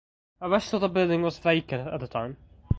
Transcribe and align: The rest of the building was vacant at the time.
The 0.39 0.49
rest 0.49 0.73
of 0.73 0.81
the 0.81 0.89
building 0.89 1.21
was 1.21 1.37
vacant 1.37 1.87
at 1.87 1.99
the 1.99 2.07
time. 2.07 2.37